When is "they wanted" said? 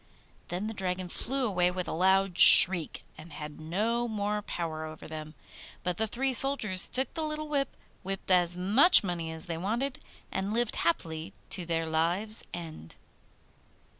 9.45-9.99